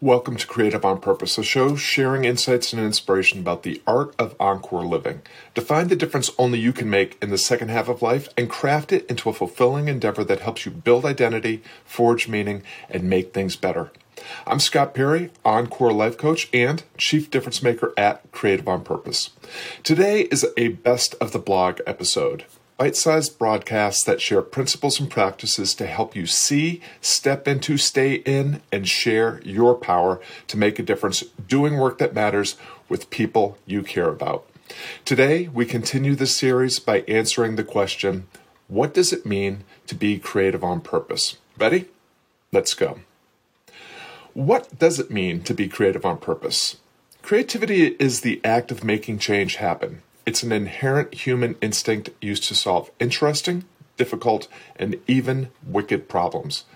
[0.00, 4.36] Welcome to Creative on Purpose, a show sharing insights and inspiration about the art of
[4.38, 5.22] encore living.
[5.54, 8.92] Define the difference only you can make in the second half of life and craft
[8.92, 13.56] it into a fulfilling endeavor that helps you build identity, forge meaning, and make things
[13.56, 13.90] better.
[14.46, 19.30] I'm Scott Perry, Encore Life Coach and Chief Difference Maker at Creative on Purpose.
[19.82, 22.44] Today is a best of the blog episode
[22.78, 28.14] bite sized broadcasts that share principles and practices to help you see, step into, stay
[28.14, 32.56] in, and share your power to make a difference doing work that matters
[32.88, 34.46] with people you care about.
[35.04, 38.28] Today, we continue this series by answering the question
[38.68, 41.36] What does it mean to be creative on purpose?
[41.58, 41.86] Ready?
[42.52, 43.00] Let's go.
[44.34, 46.76] What does it mean to be creative on purpose?
[47.22, 50.02] Creativity is the act of making change happen.
[50.28, 53.64] It's an inherent human instinct used to solve interesting,
[53.96, 54.46] difficult,
[54.76, 56.66] and even wicked problems.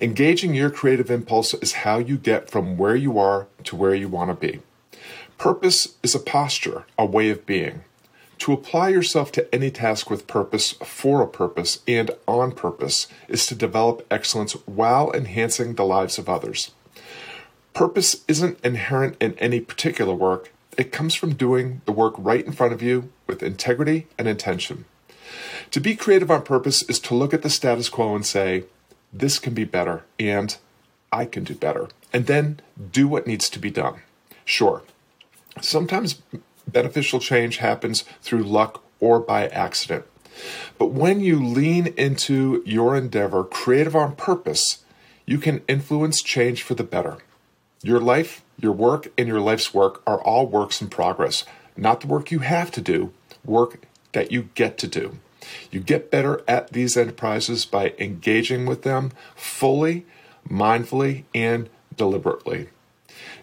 [0.00, 4.08] Engaging your creative impulse is how you get from where you are to where you
[4.08, 4.62] want to be.
[5.36, 7.84] Purpose is a posture, a way of being.
[8.38, 13.44] To apply yourself to any task with purpose, for a purpose, and on purpose is
[13.48, 16.70] to develop excellence while enhancing the lives of others.
[17.74, 22.52] Purpose isn't inherent in any particular work, it comes from doing the work right in
[22.52, 24.84] front of you with integrity and intention.
[25.70, 28.64] To be creative on purpose is to look at the status quo and say,
[29.12, 30.56] this can be better, and
[31.12, 32.60] I can do better, and then
[32.92, 34.02] do what needs to be done.
[34.44, 34.82] Sure,
[35.60, 36.20] sometimes
[36.66, 40.04] beneficial change happens through luck or by accident.
[40.78, 44.84] But when you lean into your endeavor creative on purpose,
[45.26, 47.18] you can influence change for the better.
[47.84, 51.44] Your life, your work, and your life's work are all works in progress,
[51.76, 53.12] not the work you have to do,
[53.44, 53.82] work
[54.12, 55.18] that you get to do.
[55.70, 60.06] You get better at these enterprises by engaging with them fully,
[60.48, 62.70] mindfully, and deliberately.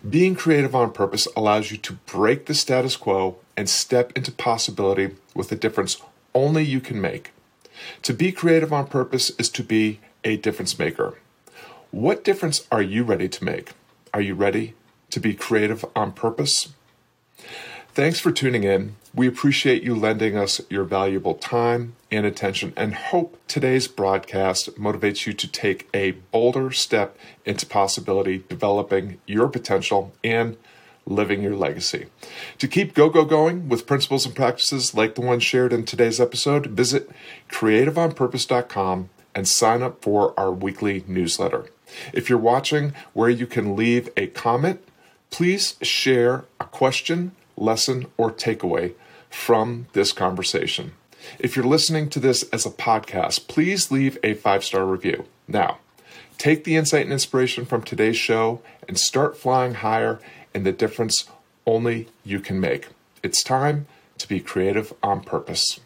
[0.10, 5.18] Being creative on purpose allows you to break the status quo and step into possibility
[5.36, 6.02] with a difference
[6.34, 7.30] only you can make.
[8.02, 11.20] To be creative on purpose is to be a difference maker.
[11.92, 13.74] What difference are you ready to make?
[14.14, 14.74] Are you ready
[15.12, 16.74] to be creative on purpose?
[17.94, 18.96] Thanks for tuning in.
[19.14, 25.26] We appreciate you lending us your valuable time and attention and hope today's broadcast motivates
[25.26, 30.58] you to take a bolder step into possibility, developing your potential, and
[31.06, 32.08] living your legacy.
[32.60, 36.20] To keep Go Go going with principles and practices like the one shared in today's
[36.20, 37.10] episode, visit
[37.50, 41.70] creativeonpurpose.com and sign up for our weekly newsletter.
[42.14, 44.82] If you're watching where you can leave a comment,
[45.30, 48.94] please share a question, lesson, or takeaway
[49.30, 50.94] from this conversation.
[51.40, 55.26] If you're listening to this as a podcast, please leave a five star review.
[55.48, 55.78] Now,
[56.38, 60.20] take the insight and inspiration from today's show and start flying higher
[60.54, 61.30] in the difference
[61.66, 62.88] only you can make.
[63.24, 63.86] It's time
[64.18, 65.80] to be creative on purpose.